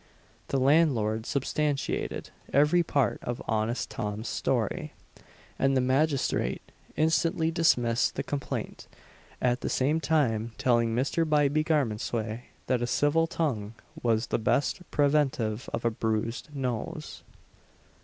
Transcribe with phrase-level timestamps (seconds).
[0.47, 4.93] The landlord substantiated every part of honest Tom's story,
[5.59, 6.63] and the magistrate
[6.97, 8.87] instantly dismissed the complaint;
[9.43, 11.23] at the same time telling Mr.
[11.23, 17.21] Bybie Garmondsway that a civil tongue was the best preventive of a bruised nose.